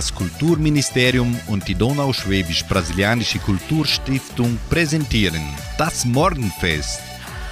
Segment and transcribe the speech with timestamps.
[0.00, 5.42] das Kulturministerium und die Donauschwäbisch-Brasilianische Kulturstiftung präsentieren
[5.76, 7.02] das Morgenfest.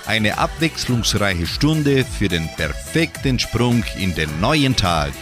[0.06, 5.12] Eine abwechslungsreiche Stunde für den perfekten Sprung in den neuen Tag.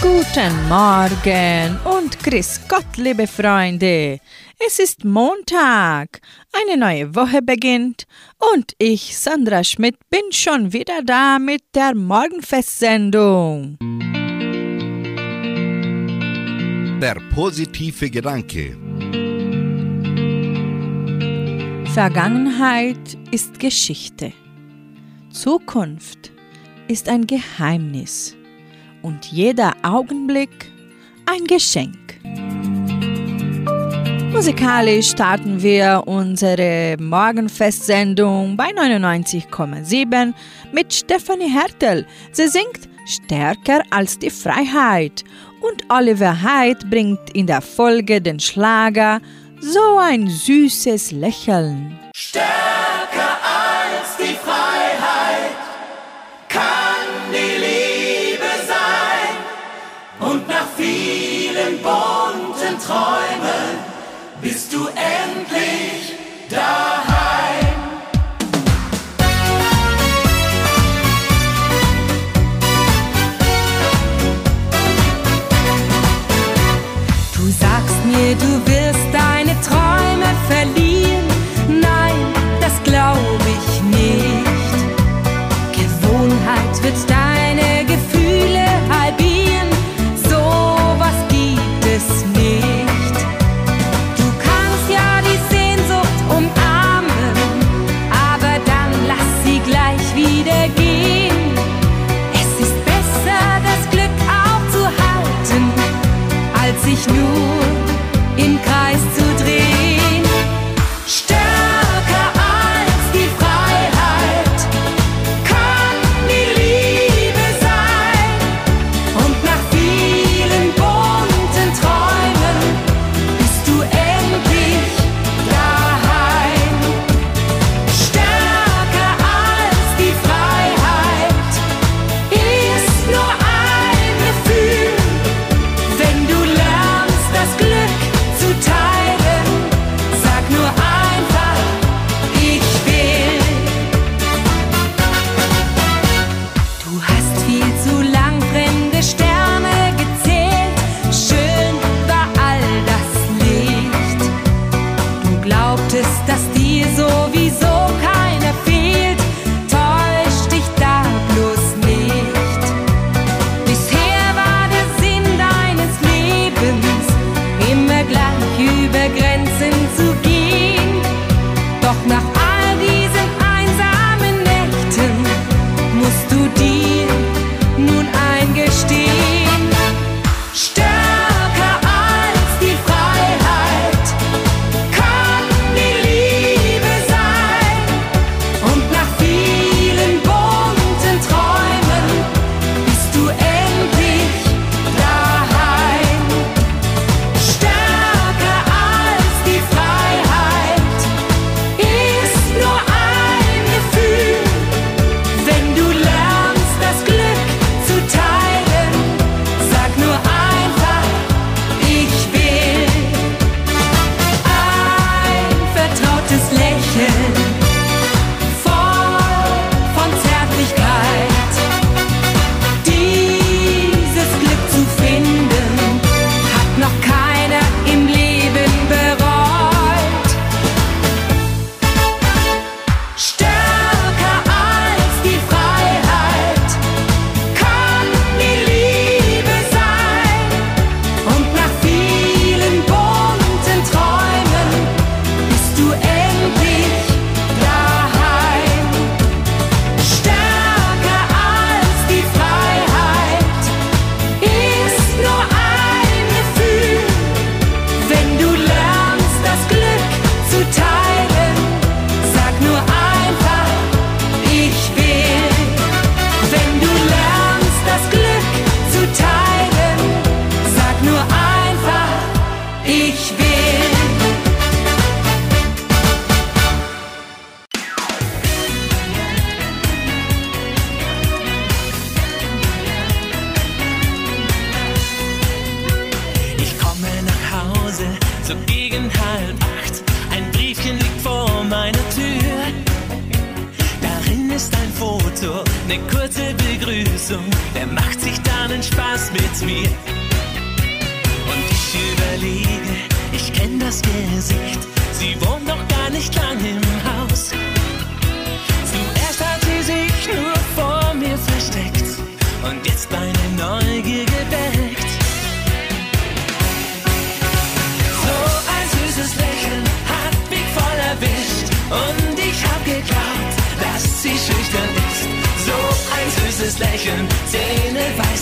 [0.00, 4.20] Guten Morgen und grüß Gott, liebe Freunde.
[4.64, 6.20] Es ist Montag,
[6.52, 8.06] eine neue Woche beginnt
[8.54, 13.78] und ich, Sandra Schmidt, bin schon wieder da mit der Morgenfestsendung.
[17.00, 18.76] Der positive Gedanke.
[21.94, 24.34] Vergangenheit ist Geschichte.
[25.30, 26.30] Zukunft
[26.88, 28.36] ist ein Geheimnis
[29.00, 30.50] und jeder Augenblick
[31.24, 32.20] ein Geschenk.
[34.30, 40.34] Musikalisch starten wir unsere Morgenfestsendung bei 99,7
[40.72, 42.06] mit Stefanie Hertel.
[42.32, 45.24] Sie singt Stärker als die Freiheit
[45.60, 49.20] und Oliver Hyde bringt in der Folge den Schlager
[49.60, 51.98] So ein süßes Lächeln.
[52.14, 52.89] Stern!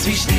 [0.09, 0.38] Zähne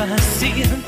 [0.00, 0.79] könnte was passieren.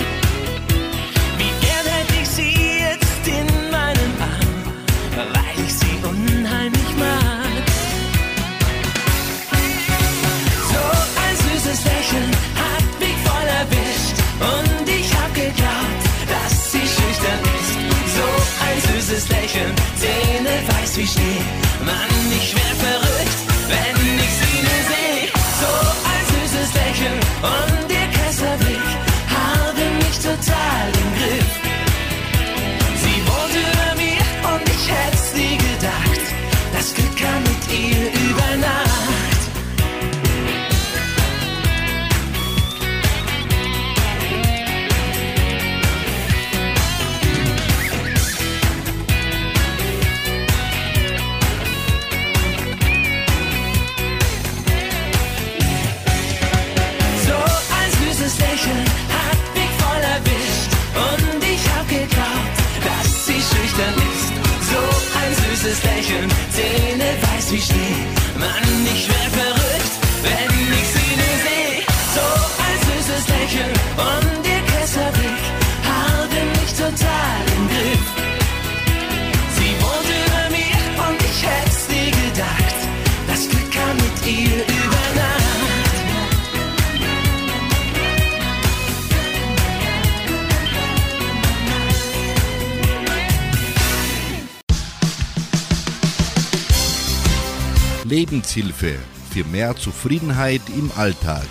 [98.33, 98.99] Lebenshilfe
[99.31, 101.47] für mehr Zufriedenheit im Alltag.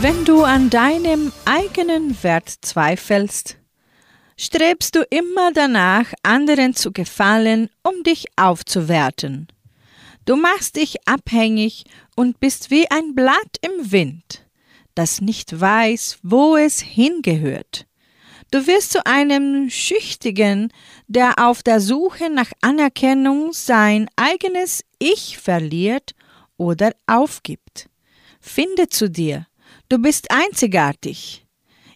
[0.00, 3.58] Wenn du an deinem eigenen Wert zweifelst,
[4.36, 9.48] strebst du immer danach, anderen zu gefallen, um dich aufzuwerten.
[10.24, 11.84] Du machst dich abhängig
[12.14, 14.46] und bist wie ein Blatt im Wind,
[14.94, 17.87] das nicht weiß, wo es hingehört.
[18.50, 20.72] Du wirst zu einem Schüchtigen,
[21.06, 26.14] der auf der Suche nach Anerkennung sein eigenes Ich verliert
[26.56, 27.90] oder aufgibt.
[28.40, 29.46] Finde zu dir,
[29.90, 31.44] du bist einzigartig.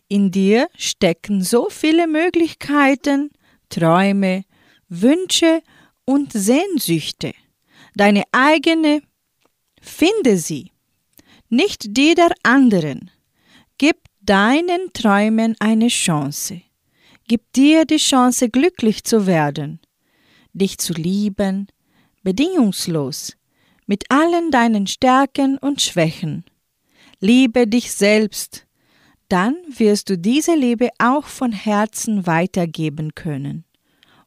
[0.09, 3.31] In dir stecken so viele Möglichkeiten,
[3.71, 4.45] Träume,
[4.89, 5.63] Wünsche
[6.05, 7.33] und Sehnsüchte.
[7.95, 9.01] Deine eigene,
[9.81, 10.71] finde sie,
[11.49, 13.11] nicht die der anderen.
[14.25, 16.63] Deinen Träumen eine Chance.
[17.27, 19.81] Gib dir die Chance, glücklich zu werden,
[20.53, 21.67] dich zu lieben,
[22.23, 23.37] bedingungslos,
[23.87, 26.45] mit allen deinen Stärken und Schwächen.
[27.19, 28.69] Liebe dich selbst,
[29.29, 33.65] dann wirst du diese Liebe auch von Herzen weitergeben können,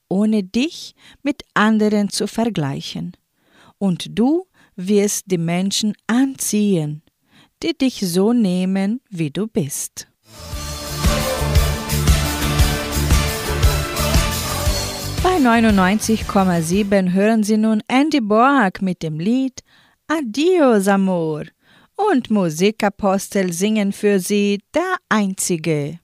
[0.09, 3.15] ohne dich mit anderen zu vergleichen.
[3.77, 7.01] Und du wirst die Menschen anziehen,
[7.63, 10.07] die dich so nehmen, wie du bist.
[15.23, 19.63] Bei 99,7 hören Sie nun Andy Borg mit dem Lied
[20.07, 21.43] Adios Amor
[21.95, 25.99] und Musikapostel singen für Sie der Einzige.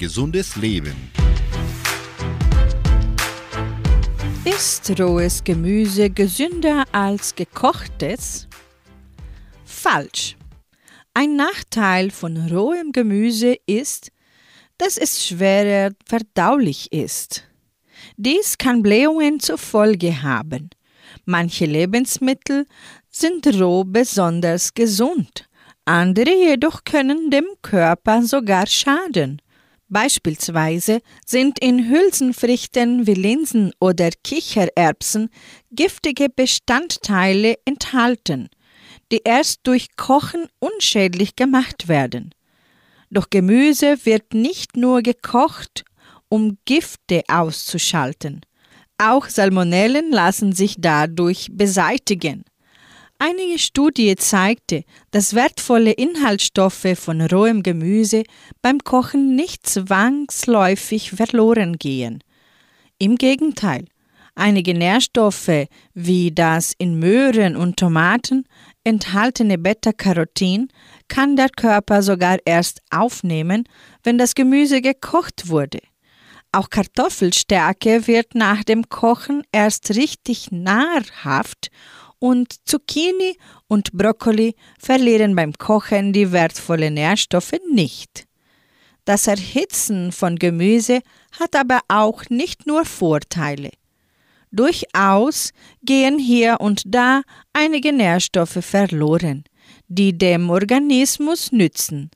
[0.00, 0.96] Gesundes Leben.
[4.46, 8.48] Ist rohes Gemüse gesünder als gekochtes?
[9.66, 10.38] Falsch.
[11.12, 14.10] Ein Nachteil von rohem Gemüse ist,
[14.78, 17.44] dass es schwerer verdaulich ist.
[18.16, 20.70] Dies kann Blähungen zur Folge haben.
[21.26, 22.64] Manche Lebensmittel
[23.10, 25.46] sind roh besonders gesund,
[25.84, 29.42] andere jedoch können dem Körper sogar schaden.
[29.90, 35.30] Beispielsweise sind in Hülsenfrüchten wie Linsen oder Kichererbsen
[35.72, 38.48] giftige Bestandteile enthalten,
[39.10, 42.32] die erst durch Kochen unschädlich gemacht werden.
[43.10, 45.84] Doch Gemüse wird nicht nur gekocht,
[46.28, 48.42] um Gifte auszuschalten.
[48.98, 52.44] Auch Salmonellen lassen sich dadurch beseitigen.
[53.22, 58.22] Einige Studie zeigte, dass wertvolle Inhaltsstoffe von rohem Gemüse
[58.62, 62.24] beim Kochen nicht zwangsläufig verloren gehen.
[62.98, 63.84] Im Gegenteil,
[64.34, 68.46] einige Nährstoffe wie das in Möhren und Tomaten
[68.84, 70.68] enthaltene Beta-Carotin
[71.08, 73.64] kann der Körper sogar erst aufnehmen,
[74.02, 75.80] wenn das Gemüse gekocht wurde.
[76.52, 81.70] Auch Kartoffelstärke wird nach dem Kochen erst richtig nahrhaft
[82.20, 88.26] und Zucchini und Brokkoli verlieren beim Kochen die wertvollen Nährstoffe nicht.
[89.04, 91.00] Das Erhitzen von Gemüse
[91.38, 93.70] hat aber auch nicht nur Vorteile.
[94.52, 95.52] Durchaus
[95.82, 99.44] gehen hier und da einige Nährstoffe verloren,
[99.88, 102.10] die dem Organismus nützen.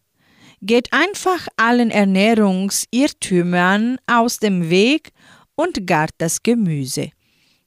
[0.60, 5.10] Geht einfach allen Ernährungsirrtümern aus dem Weg
[5.54, 7.10] und gart das Gemüse.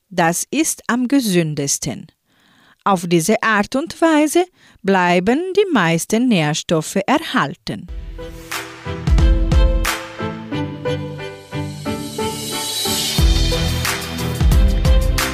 [0.09, 2.07] Das ist am gesündesten.
[2.87, 4.45] Auf diese Art und Weise
[4.81, 7.85] bleiben die meisten Nährstoffe erhalten.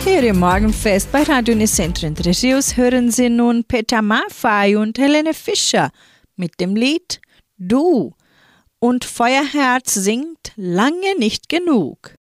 [0.05, 5.91] Im Morgenfest bei Radio Nicentro Regius hören Sie nun Peter Maffay und Helene Fischer
[6.35, 7.21] mit dem Lied
[7.59, 8.15] Du
[8.79, 12.15] und Feuerherz singt lange nicht genug.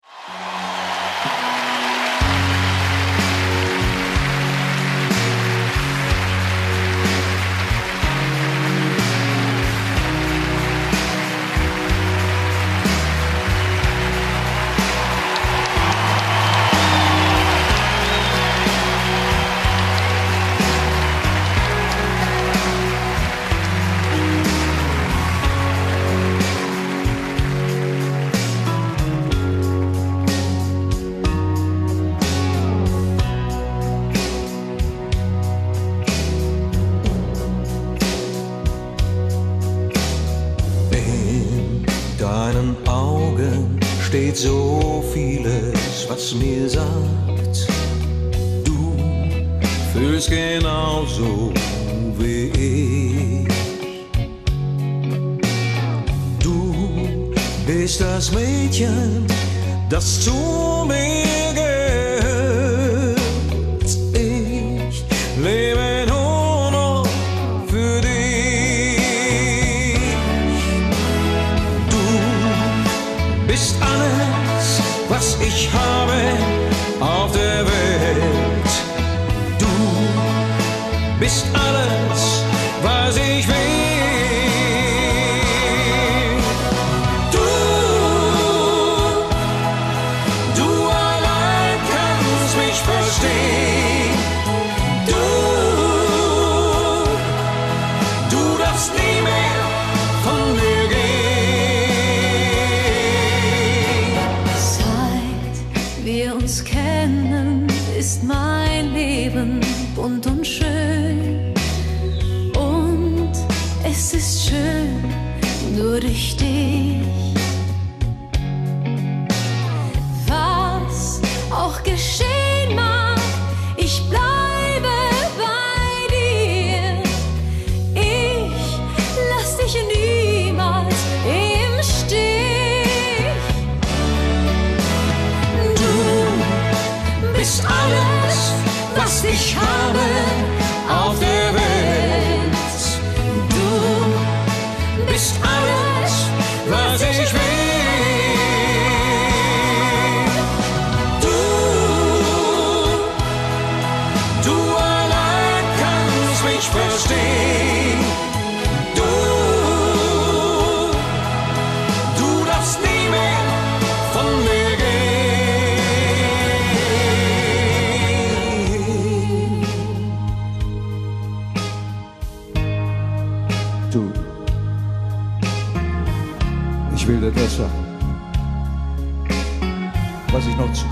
[115.70, 116.99] nur durch dich.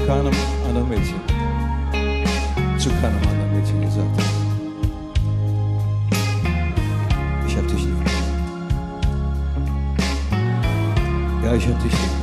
[0.09, 0.33] keinem
[0.66, 1.21] anderen Mädchen,
[2.79, 4.09] zu keinem anderen Mädchen gesagt.
[7.47, 8.11] Ich hab dich lieb.
[11.44, 12.14] Ja, ich hab dich lieb.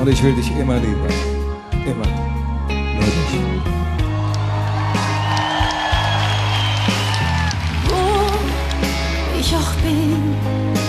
[0.00, 1.04] Und ich will dich immer lieben.
[1.84, 2.06] Immer.
[2.94, 3.42] Nur dich.
[9.38, 10.85] ich auch bin.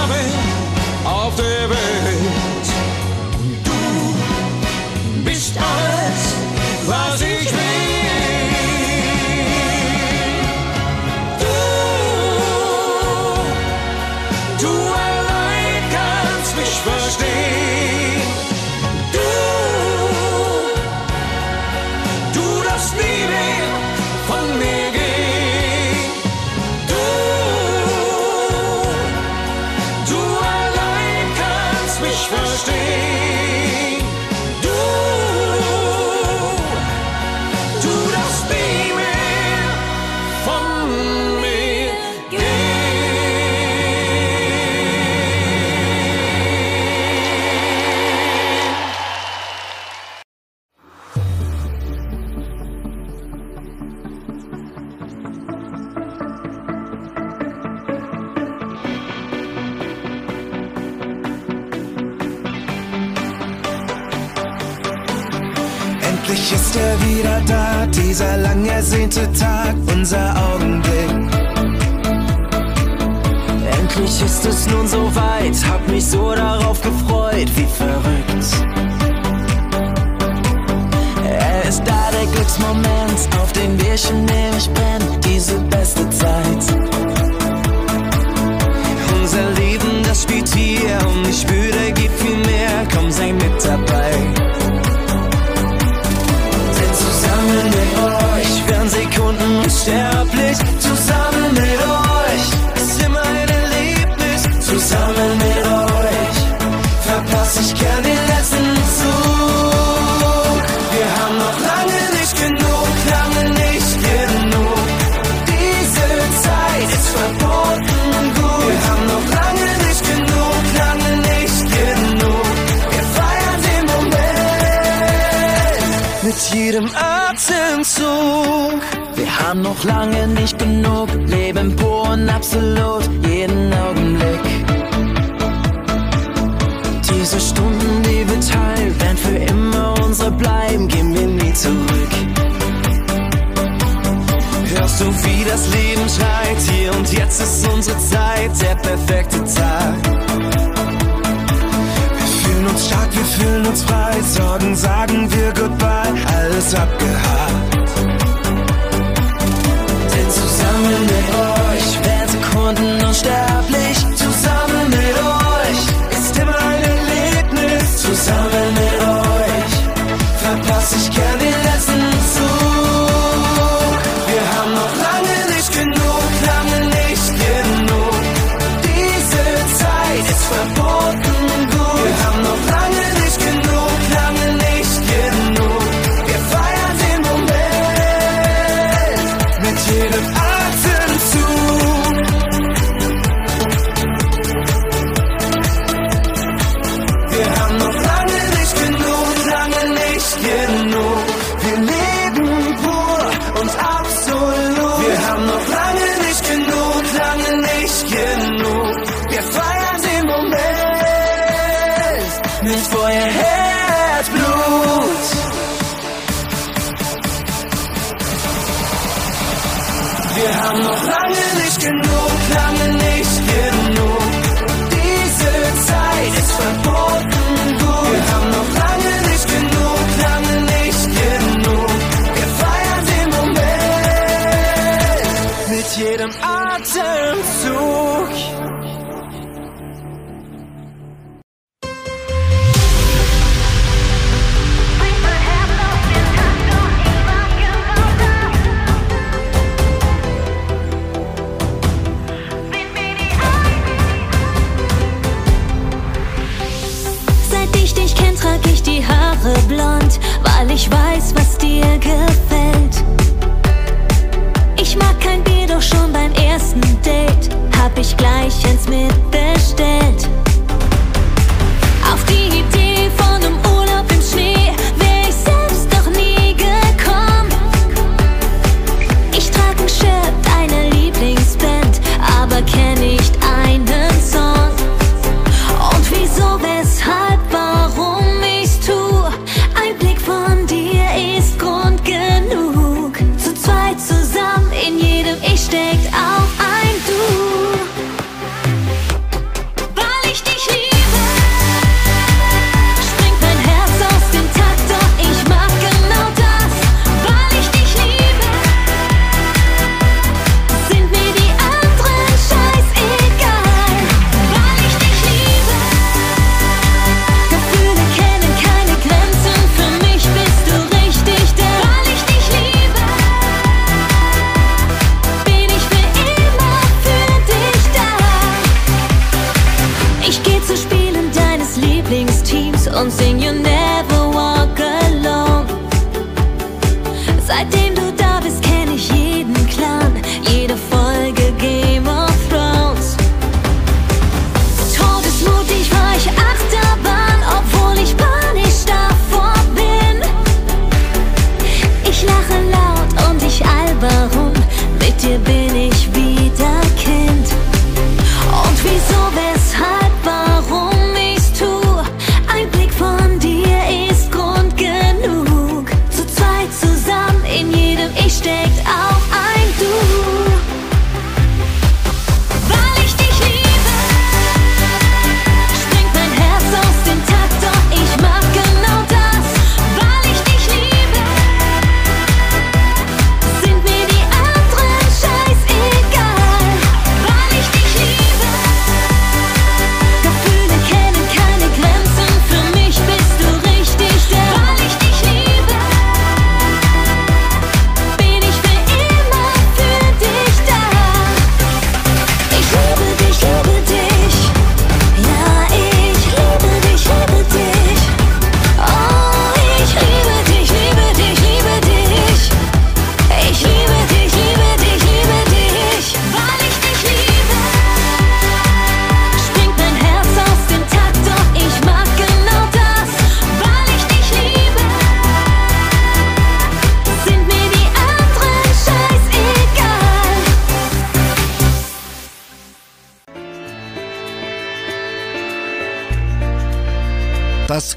[0.00, 2.09] saben auf der Welt.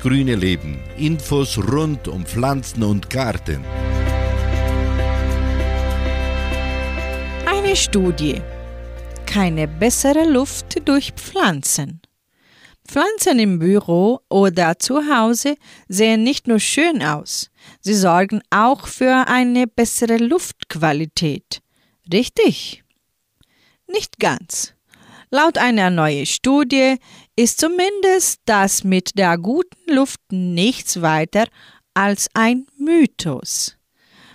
[0.03, 0.83] grüne Leben.
[0.97, 3.63] Infos rund um Pflanzen und Garten.
[7.45, 8.41] Eine Studie.
[9.25, 12.01] Keine bessere Luft durch Pflanzen.
[12.85, 15.55] Pflanzen im Büro oder zu Hause
[15.87, 21.61] sehen nicht nur schön aus, sie sorgen auch für eine bessere Luftqualität.
[22.11, 22.83] Richtig?
[23.87, 24.73] Nicht ganz.
[25.31, 26.97] Laut einer neuen Studie
[27.35, 31.45] ist zumindest das mit der guten Luft nichts weiter
[31.93, 33.75] als ein Mythos.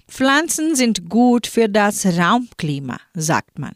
[0.09, 3.73] Pflanzen sind gut für das Raumklima, sagt man.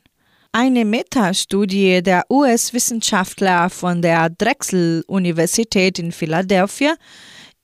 [0.50, 6.94] Eine Metastudie der US-Wissenschaftler von der Drexel-Universität in Philadelphia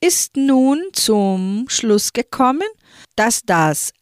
[0.01, 2.68] ist nun zum Schluss gekommen,
[3.16, 3.92] dass das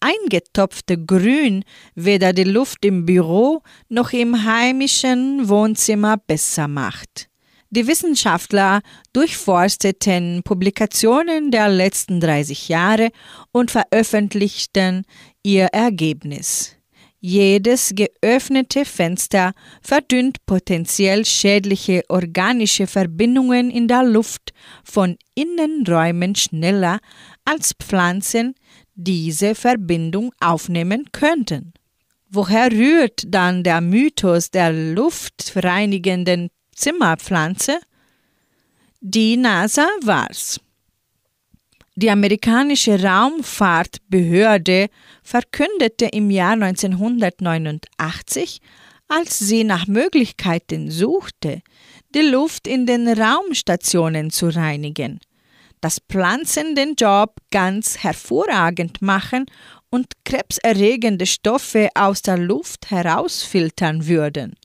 [0.00, 7.28] eingetopfte Grün weder die Luft im Büro noch im heimischen Wohnzimmer besser macht.
[7.72, 8.80] Die Wissenschaftler
[9.12, 13.10] durchforsteten Publikationen der letzten 30 Jahre
[13.52, 15.04] und veröffentlichten
[15.44, 16.74] ihr Ergebnis.
[17.22, 26.98] Jedes geöffnete Fenster verdünnt potenziell schädliche organische Verbindungen in der Luft von Innenräumen schneller
[27.44, 28.54] als Pflanzen,
[29.04, 31.72] diese Verbindung aufnehmen könnten.
[32.28, 37.80] Woher rührt dann der Mythos der luftreinigenden Zimmerpflanze?
[39.00, 40.60] Die NASA war's.
[41.96, 44.88] Die amerikanische Raumfahrtbehörde
[45.22, 48.60] verkündete im Jahr 1989,
[49.08, 51.62] als sie nach Möglichkeiten suchte,
[52.14, 55.20] die Luft in den Raumstationen zu reinigen
[55.80, 59.46] dass Pflanzen den Job ganz hervorragend machen
[59.90, 64.56] und krebserregende Stoffe aus der Luft herausfiltern würden.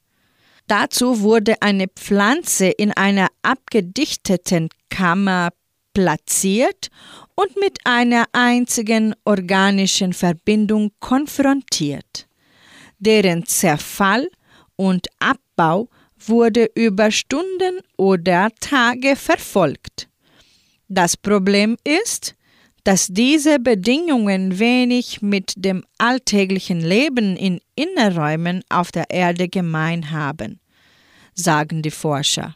[0.68, 5.50] Dazu wurde eine Pflanze in einer abgedichteten Kammer
[5.94, 6.90] platziert
[7.36, 12.28] und mit einer einzigen organischen Verbindung konfrontiert.
[12.98, 14.28] Deren Zerfall
[14.76, 20.10] und Abbau wurde über Stunden oder Tage verfolgt.
[20.88, 22.36] Das Problem ist,
[22.84, 30.60] dass diese Bedingungen wenig mit dem alltäglichen Leben in Innerräumen auf der Erde gemein haben,
[31.34, 32.56] sagen die Forscher.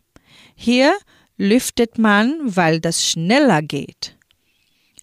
[0.56, 0.94] Hier
[1.38, 4.16] lüftet man, weil das schneller geht.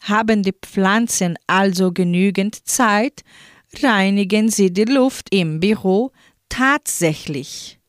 [0.03, 3.25] Haben die Pflanzen also genügend Zeit,
[3.83, 6.13] reinigen sie die Luft im Büro
[6.49, 7.81] tatsächlich.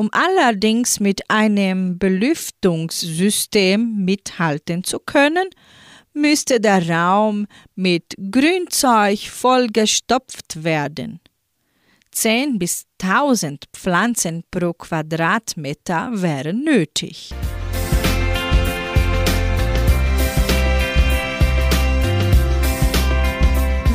[0.00, 5.50] Um allerdings mit einem Belüftungssystem mithalten zu können,
[6.12, 11.18] müsste der Raum mit Grünzeug vollgestopft werden.
[12.12, 17.30] 10 bis 1000 Pflanzen pro Quadratmeter wären nötig.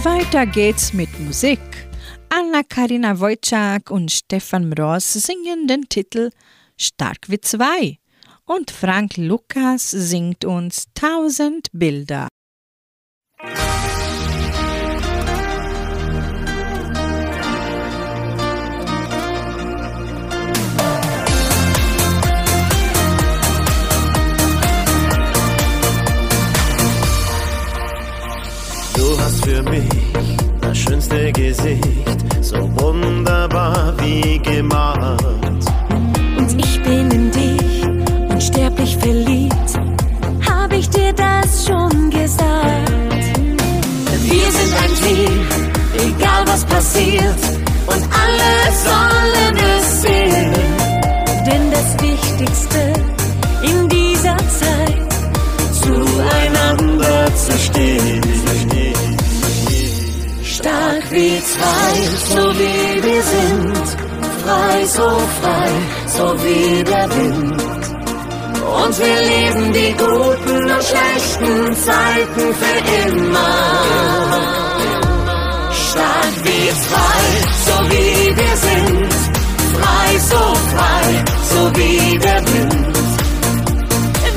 [0.04, 1.62] Weiter geht's mit Musik.
[2.36, 6.32] Anna-Karina Wojcik und Stefan Mroz singen den Titel
[6.76, 8.00] Stark wie zwei
[8.46, 12.28] und Frank Lukas singt uns Tausend Bilder.
[28.96, 29.90] Du hast für mich
[30.74, 32.13] das schönste Gesicht,
[34.22, 35.64] gemalt.
[36.38, 37.86] Und ich bin in dich
[38.30, 39.70] unsterblich verliebt.
[40.48, 42.92] Hab ich dir das schon gesagt?
[44.30, 45.46] Wir sind ein Team,
[46.08, 47.42] egal was passiert.
[47.88, 48.54] Und alle
[48.88, 50.54] sollen es sehen.
[51.48, 52.94] Denn das Wichtigste
[53.64, 55.10] in dieser Zeit,
[55.82, 58.22] zueinander zu stehen.
[60.44, 61.94] Stark wie zwei,
[62.34, 62.73] so wie
[64.96, 65.72] so frei,
[66.16, 67.62] so wie der Wind.
[68.82, 73.56] Und wir leben die guten und schlechten Zeiten für immer.
[75.88, 77.24] Stark wie zwei,
[77.68, 79.14] so wie wir sind.
[79.78, 81.08] Frei, so frei,
[81.52, 82.98] so wie der Wind.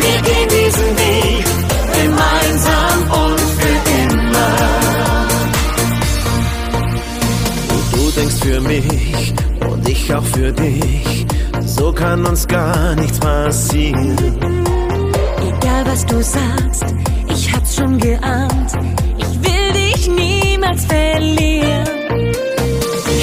[0.02, 1.44] Wir gehen diesen Weg
[1.98, 4.54] gemeinsam und für immer.
[7.92, 9.45] Du denkst für mich und
[9.96, 11.26] ich auch für dich.
[11.64, 14.16] So kann uns gar nichts passieren.
[15.40, 16.94] Egal was du sagst,
[17.28, 18.72] ich hab's schon geahnt.
[19.18, 21.86] Ich will dich niemals verlieren.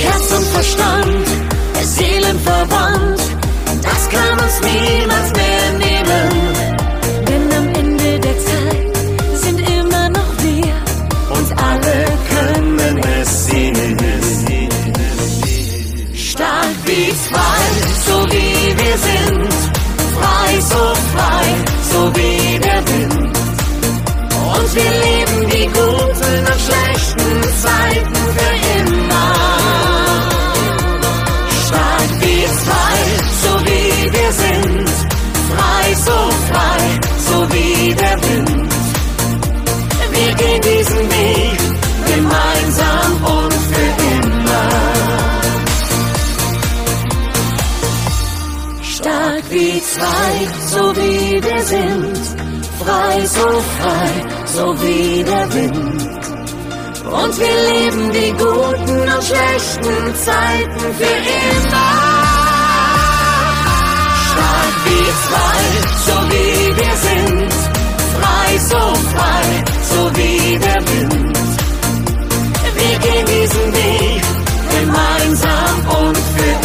[0.04, 1.28] Herz und Verstand,
[1.84, 3.22] Seelenverwandt,
[3.82, 5.63] das kann uns niemals mehr
[24.76, 29.34] wir leben die guten und schlechten Zeiten für immer.
[31.68, 32.98] Stark wie zwei,
[33.44, 34.90] so wie wir sind.
[35.52, 36.18] Frei, so
[36.50, 38.74] frei, so wie der Wind.
[40.12, 41.60] Wir gehen diesen Weg
[42.08, 44.70] gemeinsam und für immer.
[48.82, 50.34] Stark wie zwei,
[50.72, 52.18] so wie wir sind.
[52.80, 53.48] Frei, so
[53.80, 54.23] frei,
[54.56, 56.02] so wie der Wind.
[57.20, 61.18] Und wir leben die guten und schlechten Zeiten für
[61.50, 61.92] immer.
[64.30, 65.60] Stark wie zwei,
[66.08, 67.54] so wie wir sind.
[68.18, 68.84] Frei, so
[69.16, 69.46] frei,
[69.92, 71.38] so wie der Wind.
[72.80, 74.24] Wir gehen diesen Weg
[74.76, 76.63] gemeinsam und für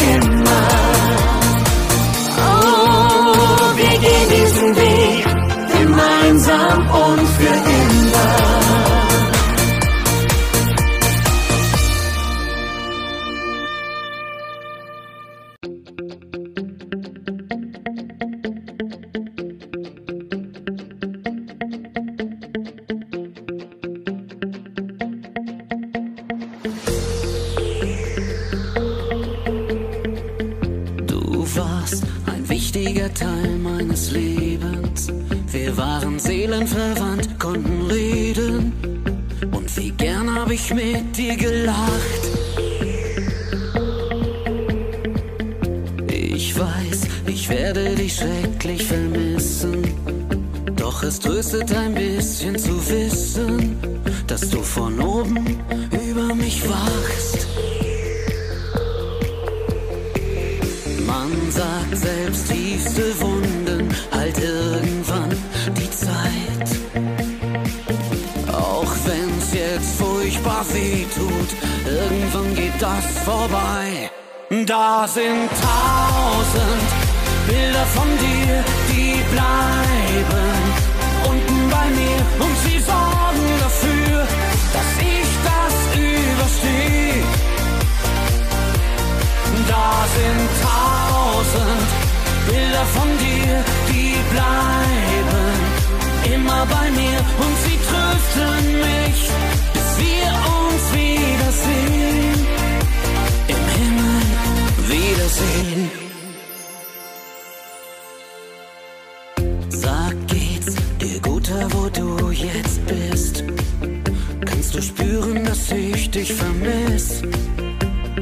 [40.69, 41.58] gern hab ich
[70.67, 71.51] weh tut,
[71.87, 74.11] irgendwann geht das vorbei.
[74.67, 76.89] Da sind tausend
[77.47, 80.49] Bilder von dir, die bleiben
[81.31, 84.27] unten bei mir und sie sorgen dafür,
[84.75, 87.23] dass ich das überstehe.
[89.69, 91.89] Da sind tausend
[92.49, 95.69] Bilder von dir, die bleiben
[96.35, 99.31] immer bei mir und sie trösten mich,
[99.99, 100.29] wir
[100.59, 102.47] uns wiedersehen.
[103.55, 104.21] Im Himmel
[104.93, 105.91] wiedersehen.
[109.69, 113.45] Sag, geht's dir guter, wo du jetzt bist?
[114.45, 117.23] Kannst du spüren, dass ich dich vermiss?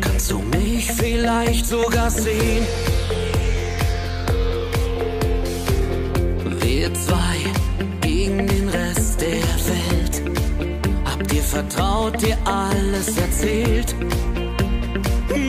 [0.00, 2.66] Kannst du mich vielleicht sogar sehen?
[6.60, 7.55] Wir zwei
[11.56, 13.94] vertraut, dir alles erzählt?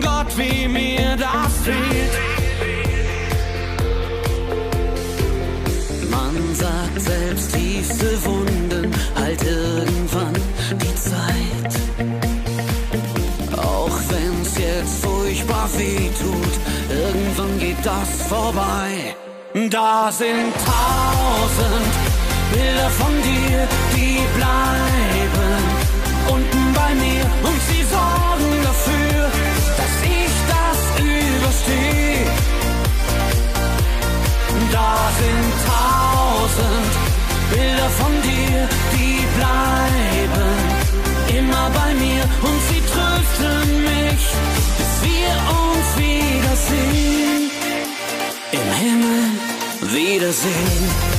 [0.01, 2.13] Gott, wie mir das fehlt.
[6.09, 10.35] Man sagt selbst tiefste Wunden halt irgendwann
[10.83, 11.73] die Zeit.
[13.57, 16.55] Auch wenn's jetzt furchtbar weh tut,
[16.89, 19.15] irgendwann geht das vorbei.
[19.69, 21.93] Da sind tausend
[22.53, 24.86] Bilder von dir, die bleiben
[26.87, 29.23] bei mir und sie sorgen dafür,
[29.79, 32.25] dass ich das überstehe.
[34.71, 36.91] Da sind tausend
[37.51, 40.49] Bilder von dir, die bleiben
[41.39, 44.23] immer bei mir und sie trösten mich,
[44.77, 45.31] bis wir
[45.63, 47.51] uns wiedersehen.
[48.51, 49.23] Im Himmel
[49.93, 51.16] wiedersehen.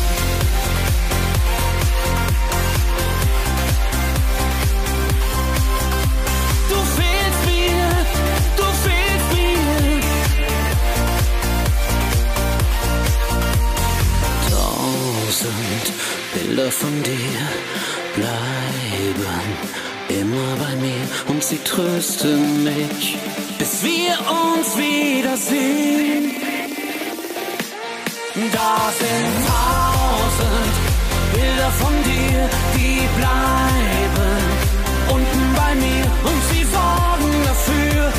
[22.09, 23.17] Sie trösten mich,
[23.59, 26.33] bis wir uns wiedersehen.
[28.53, 30.75] Da sind tausend
[31.35, 34.43] Bilder von dir, die bleiben
[35.11, 38.13] unten bei mir und sie sorgen dafür,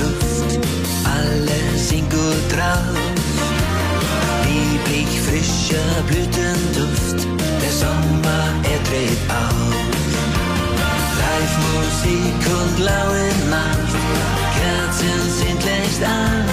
[0.00, 0.58] Luft,
[1.04, 2.96] alle sind gut drauf.
[4.46, 7.18] Lieblich frischer Blütenduft,
[7.62, 9.74] der Sommer, er dreht auf.
[11.22, 13.94] Live-Musik und laue Nacht,
[14.56, 16.44] Kerzen sind längst an.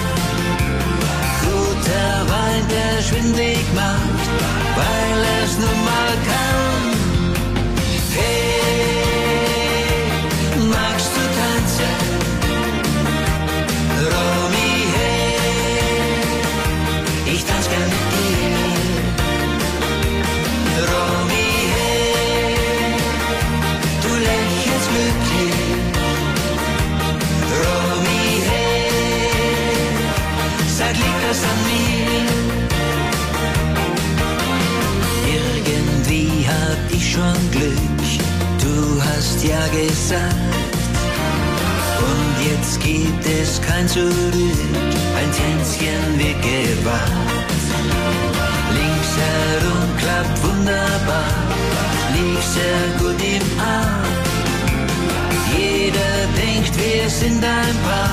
[1.42, 4.26] Guter Wein, der schwindlig macht,
[4.78, 6.66] weil es nun mal kann.
[8.16, 8.45] Hey,
[57.20, 58.05] denkt, wir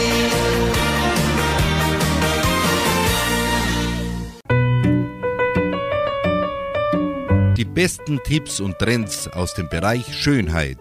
[7.57, 10.78] Die besten Tipps und Trends aus dem Bereich Schönheit.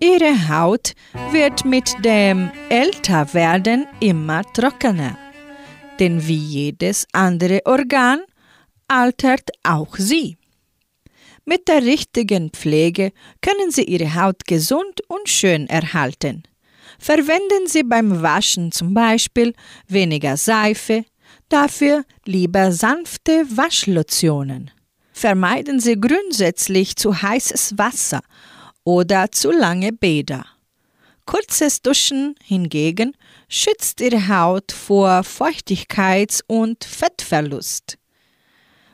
[0.00, 0.92] Ihre Haut
[1.30, 5.16] wird mit dem Älterwerden immer trockener.
[6.00, 8.20] Denn wie jedes andere Organ
[8.88, 10.38] altert auch sie.
[11.44, 16.42] Mit der richtigen Pflege können Sie Ihre Haut gesund und schön erhalten.
[16.98, 19.52] Verwenden Sie beim Waschen zum Beispiel
[19.88, 21.04] weniger Seife,
[21.48, 24.70] dafür lieber sanfte Waschlotionen.
[25.12, 28.22] Vermeiden Sie grundsätzlich zu heißes Wasser
[28.84, 30.46] oder zu lange Bäder.
[31.26, 33.16] Kurzes Duschen hingegen
[33.50, 37.98] schützt Ihre Haut vor Feuchtigkeits- und Fettverlust.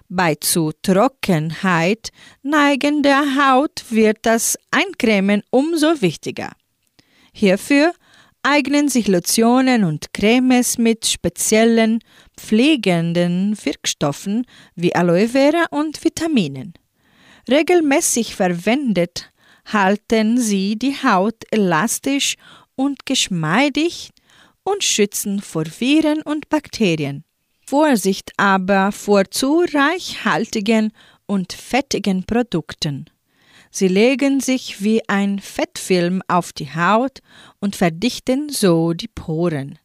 [0.09, 2.09] Bei zu Trockenheit
[2.43, 6.53] neigender Haut wird das Eincremen umso wichtiger.
[7.33, 7.93] Hierfür
[8.43, 11.99] eignen sich Lotionen und Cremes mit speziellen
[12.37, 16.73] pflegenden Wirkstoffen wie Aloe Vera und Vitaminen.
[17.51, 19.33] Regelmäßig verwendet
[19.67, 22.37] halten sie die Haut elastisch
[22.77, 24.11] und geschmeidig
[24.67, 27.25] und schützen vor Viren und Bakterien.
[27.65, 30.93] Vorsicht aber vor zu reichhaltigen
[31.27, 33.07] und fettigen Produkten.
[33.71, 37.21] Sie legen sich wie ein Fettfilm auf die Haut
[37.61, 39.79] und verdichten so die Poren.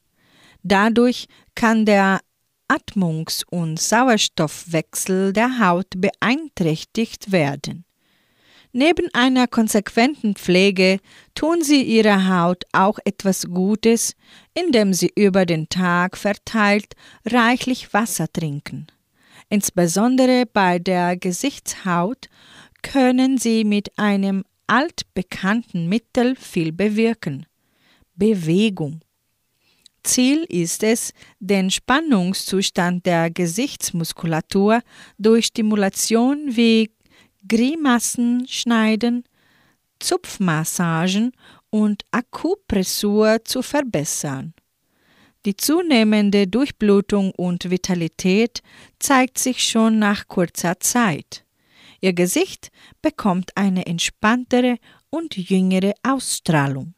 [0.63, 2.21] Dadurch kann der
[2.67, 7.86] Atmungs- und Sauerstoffwechsel der Haut beeinträchtigt werden.
[8.74, 10.99] Neben einer konsequenten Pflege
[11.36, 14.15] tun Sie Ihrer Haut auch etwas Gutes,
[14.53, 16.93] indem Sie über den Tag verteilt
[17.26, 18.88] reichlich Wasser trinken.
[19.49, 22.30] Insbesondere bei der Gesichtshaut
[22.82, 27.45] können Sie mit einem altbekannten Mittel viel bewirken.
[28.15, 29.01] Bewegung.
[30.03, 34.82] Ziel ist es, den Spannungszustand der Gesichtsmuskulatur
[35.17, 36.89] durch Stimulation wie
[37.47, 39.23] Grimassen schneiden,
[39.99, 41.31] Zupfmassagen
[41.69, 44.53] und Akupressur zu verbessern.
[45.45, 48.61] Die zunehmende Durchblutung und Vitalität
[48.99, 51.45] zeigt sich schon nach kurzer Zeit.
[51.99, 52.69] Ihr Gesicht
[53.01, 54.77] bekommt eine entspanntere
[55.09, 56.93] und jüngere Ausstrahlung.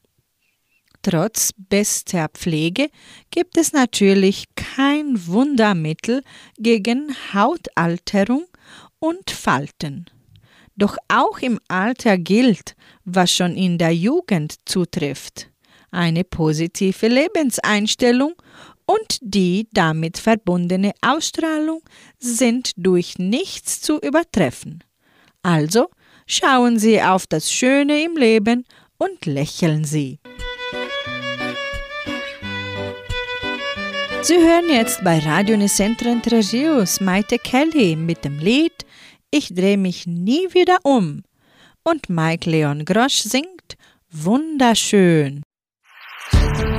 [1.01, 2.89] Trotz bester Pflege
[3.29, 6.23] gibt es natürlich kein Wundermittel
[6.57, 8.45] gegen Hautalterung
[8.99, 10.05] und Falten.
[10.75, 15.49] Doch auch im Alter gilt, was schon in der Jugend zutrifft.
[15.91, 18.33] Eine positive Lebenseinstellung
[18.85, 21.81] und die damit verbundene Ausstrahlung
[22.19, 24.83] sind durch nichts zu übertreffen.
[25.43, 25.89] Also
[26.25, 28.65] schauen Sie auf das Schöne im Leben
[28.97, 30.19] und lächeln Sie.
[34.21, 38.85] Sie hören jetzt bei Radio Nicentro Entre Rios Maite Kelly mit dem Lied
[39.35, 41.23] Ich dreh mich nie wieder um.
[41.83, 43.77] Und Mike Leon Grosch singt
[44.11, 45.41] Wunderschön.
[46.31, 46.72] Die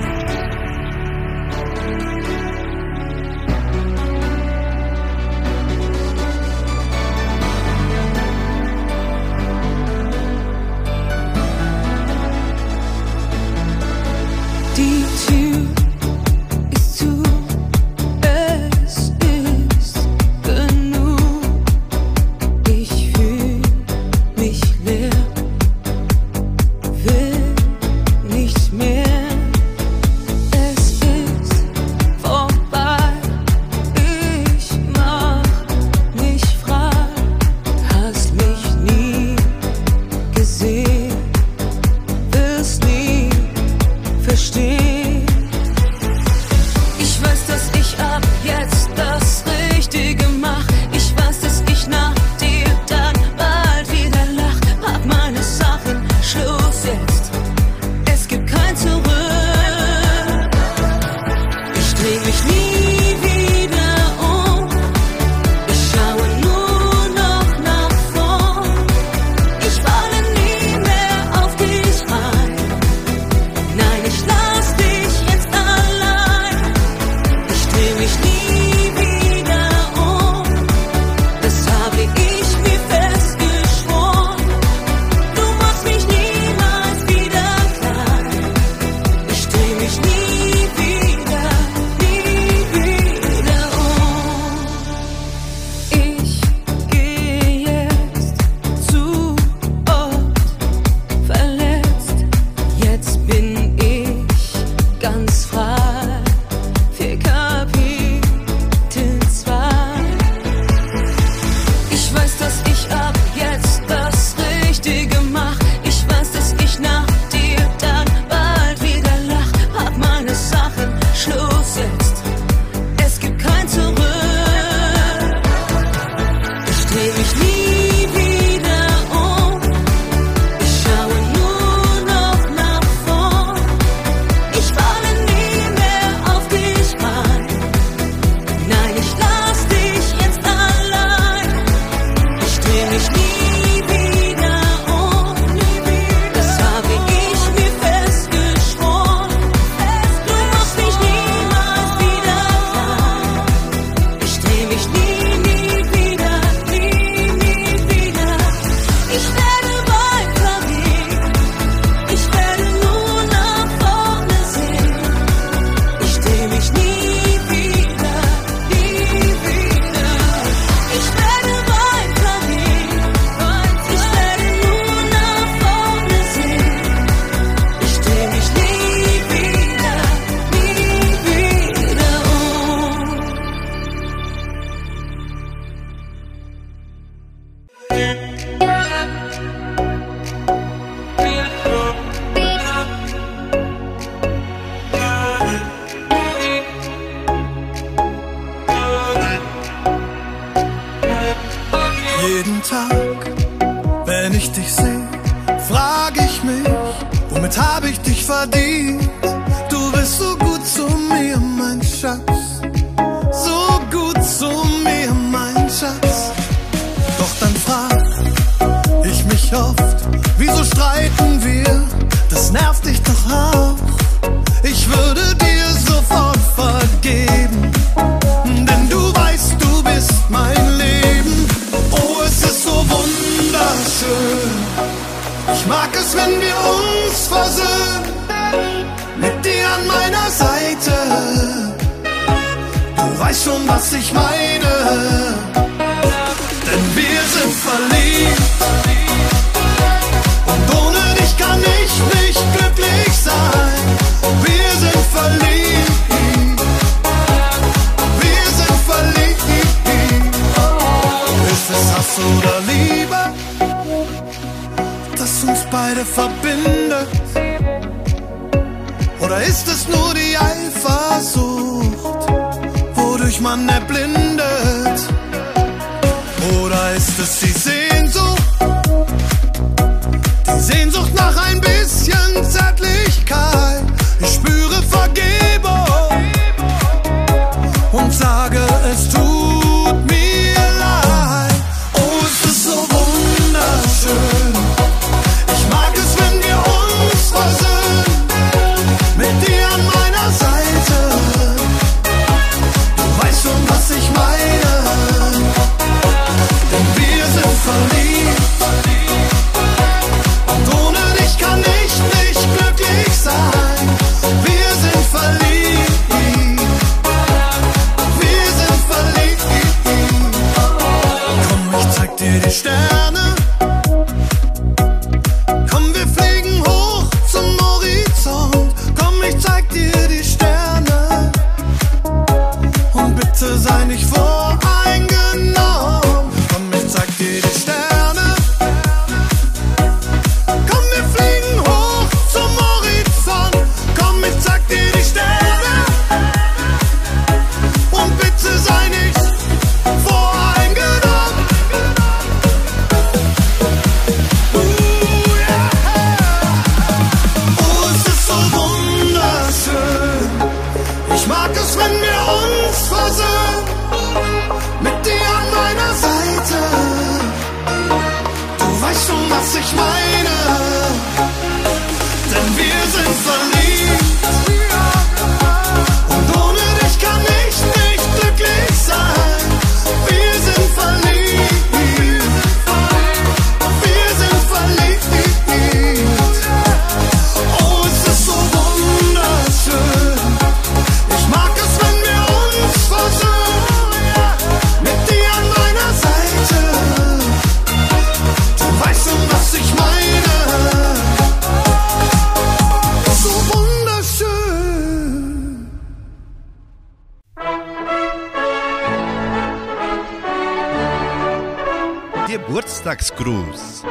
[413.04, 413.82] Glücksgruß.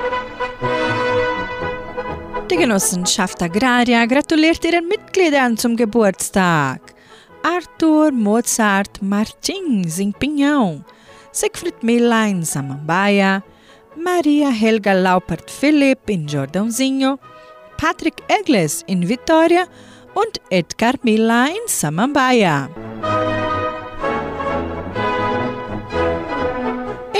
[2.49, 6.81] Die Genossenschaft Agraria gratuliert ihren Mitgliedern zum Geburtstag.
[7.43, 10.83] Arthur Mozart Martins in Pinhão,
[11.31, 13.43] Siegfried Miller in Samambaia,
[13.95, 17.19] Maria Helga Laupert Philipp in Jordãozinho,
[17.77, 19.65] Patrick Egles in Vitória
[20.15, 22.69] und Edgar Miller in Samambaia.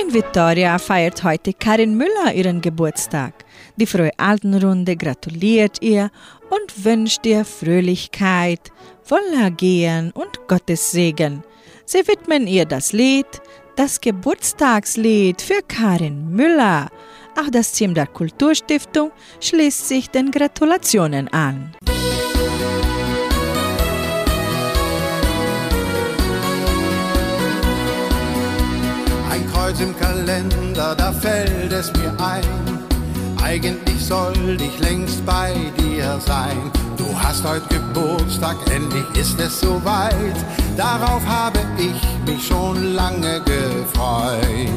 [0.03, 3.45] In Vitória feiert heute Karin Müller ihren Geburtstag.
[3.77, 6.11] Die Frohe Altenrunde gratuliert ihr
[6.49, 8.71] und wünscht ihr Fröhlichkeit,
[9.07, 11.43] Wohlergehen und Gottes Segen.
[11.85, 13.27] Sie widmen ihr das Lied,
[13.77, 16.89] das Geburtstagslied für Karin Müller.
[17.39, 21.73] Auch das Team der Kulturstiftung schließt sich den Gratulationen an.
[29.73, 32.43] Kreuz im Kalender, da fällt es mir ein.
[33.43, 36.71] Eigentlich soll ich längst bei dir sein.
[36.97, 40.35] Du hast heute Geburtstag, endlich ist es soweit.
[40.77, 44.69] Darauf habe ich mich schon lange gefreut.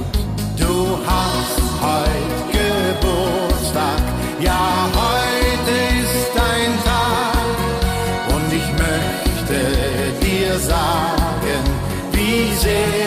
[0.57, 4.01] Du hast heute Geburtstag,
[4.41, 8.35] ja, heute ist dein Tag.
[8.35, 11.65] Und ich möchte dir sagen,
[12.13, 13.06] wie sehr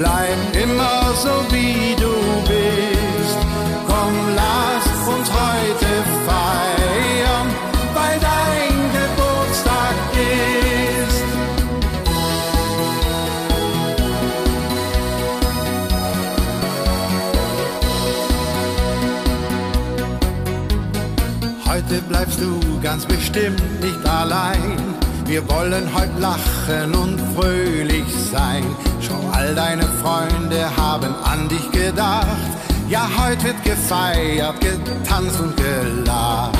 [0.00, 2.14] bleib immer so wie du
[2.48, 3.38] bist.
[3.86, 5.90] Komm, lass uns heute
[6.26, 7.48] feiern,
[7.96, 9.96] weil dein Geburtstag
[11.04, 11.22] ist.
[21.68, 22.50] Heute bleibst du
[22.82, 24.78] ganz bestimmt nicht allein.
[25.26, 28.64] Wir wollen heute lachen und fröhlich sein.
[29.32, 32.26] All deine Freunde haben an dich gedacht.
[32.88, 36.58] Ja, heute wird gefeiert, getanzt und gelacht.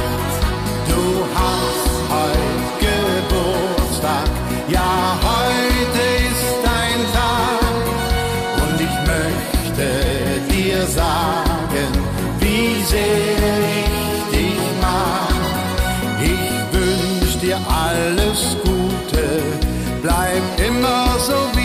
[0.89, 4.29] Du hast heute Geburtstag.
[4.69, 7.83] Ja, heute ist dein Tag.
[8.63, 9.87] Und ich möchte
[10.55, 11.91] dir sagen,
[12.39, 15.35] wie sehr ich dich mag.
[16.23, 19.43] Ich wünsch dir alles Gute,
[20.03, 21.60] bleib immer so wie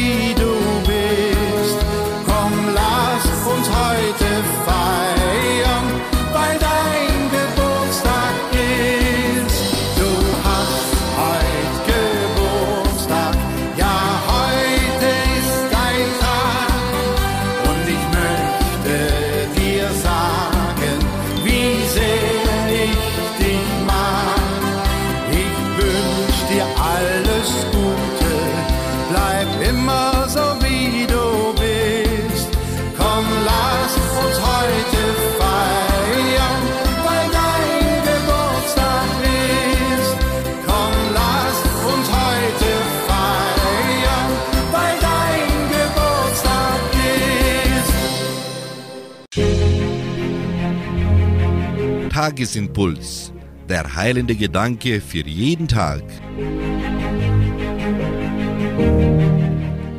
[52.26, 53.32] Tagesimpuls.
[53.70, 56.02] Der heilende Gedanke für jeden Tag.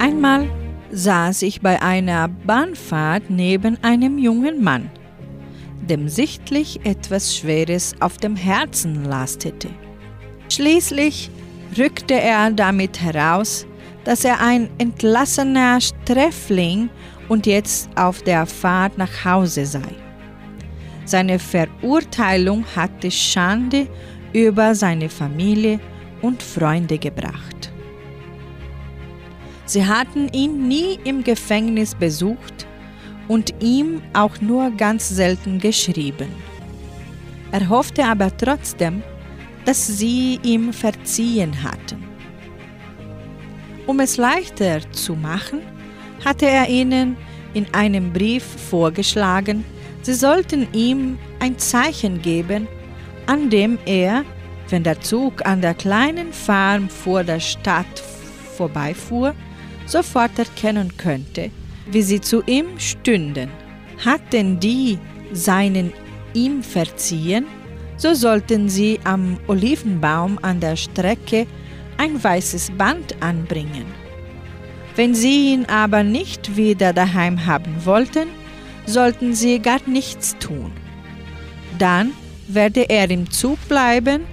[0.01, 0.49] Einmal
[0.91, 4.91] saß ich bei einer Bahnfahrt neben einem jungen Mann,
[5.89, 9.69] dem sichtlich etwas Schweres auf dem Herzen lastete.
[10.49, 11.31] Schließlich
[11.79, 13.69] rückte er damit heraus,
[14.03, 16.89] dass er ein entlassener Sträfling
[17.29, 20.06] und jetzt auf der Fahrt nach Hause sei.
[21.07, 23.87] Seine Verurteilung hatte Schande
[24.33, 25.79] über seine Familie
[26.21, 27.73] und Freunde gebracht.
[29.67, 32.67] Sie hatten ihn nie im Gefängnis besucht
[33.29, 36.29] und ihm auch nur ganz selten geschrieben.
[37.53, 39.03] Er hoffte aber trotzdem,
[39.65, 42.05] dass sie ihm verziehen hatten.
[43.87, 45.61] Um es leichter zu machen,
[46.25, 47.17] hatte er ihnen
[47.55, 49.65] in einem Brief vorgeschlagen,
[50.07, 52.69] sie sollten ihm ein Zeichen geben,
[53.27, 54.25] an dem er,
[54.69, 58.01] wenn der Zug an der kleinen Farm vor der Stadt
[58.57, 59.35] vorbeifuhr,
[59.85, 61.51] sofort erkennen könnte,
[61.91, 63.51] wie sie zu ihm stünden.
[64.05, 64.99] Hatten die
[65.33, 65.93] seinen
[66.35, 67.47] ihm verziehen,
[67.97, 71.49] so sollten sie am Olivenbaum an der Strecke
[71.97, 73.87] ein weißes Band anbringen.
[74.95, 78.29] Wenn sie ihn aber nicht wieder daheim haben wollten,
[78.87, 80.73] sollten sie gar nichts tun.
[81.79, 82.13] Dann
[82.49, 84.25] werde er im Zug bleiben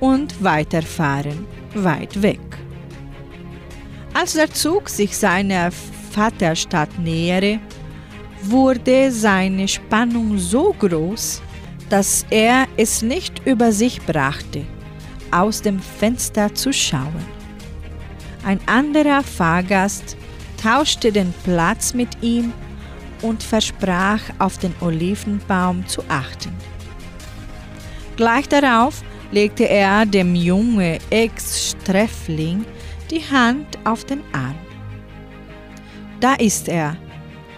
[0.00, 2.40] und weiterfahren, weit weg.
[4.14, 5.70] Als der Zug sich seiner
[6.10, 7.58] Vaterstadt nähere,
[8.42, 11.40] wurde seine Spannung so groß,
[11.88, 14.64] dass er es nicht über sich brachte
[15.32, 17.24] aus dem Fenster zu schauen.
[18.44, 20.16] Ein anderer Fahrgast
[20.62, 22.52] tauschte den Platz mit ihm
[23.22, 26.52] und versprach, auf den Olivenbaum zu achten.
[28.16, 32.64] Gleich darauf legte er dem jungen Ex-Sträfling
[33.10, 34.54] die Hand auf den Arm.
[36.20, 36.96] Da ist er,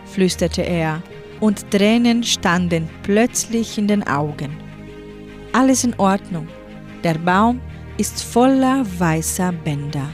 [0.07, 1.03] flüsterte er,
[1.41, 4.57] und Tränen standen plötzlich in den Augen.
[5.53, 6.49] Alles in Ordnung,
[7.03, 7.61] der Baum
[7.99, 10.09] ist voller weißer Bänder.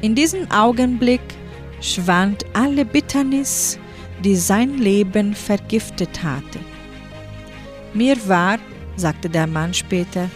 [0.00, 1.20] In diesem Augenblick
[1.80, 3.78] schwand alle Bitternis,
[4.24, 6.58] die sein Leben vergiftet hatte.
[7.94, 8.58] Mir war,
[8.96, 10.28] sagte der Mann später,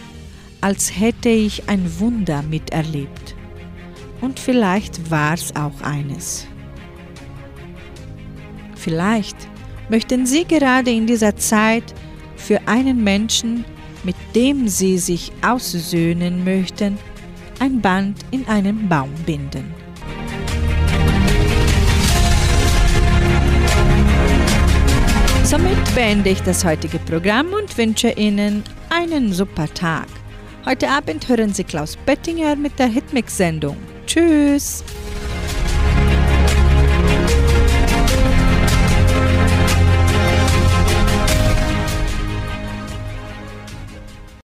[0.61, 3.35] als hätte ich ein Wunder miterlebt.
[4.21, 6.47] Und vielleicht war es auch eines.
[8.75, 9.37] Vielleicht
[9.89, 11.83] möchten Sie gerade in dieser Zeit
[12.37, 13.65] für einen Menschen,
[14.03, 16.97] mit dem Sie sich aussöhnen möchten,
[17.59, 19.72] ein Band in einen Baum binden.
[25.53, 30.07] Somit beende ich das heutige Programm und wünsche Ihnen einen super Tag.
[30.65, 33.77] Heute Abend hören Sie Klaus Bettinger mit der Hitmix-Sendung.
[34.07, 34.83] Tschüss!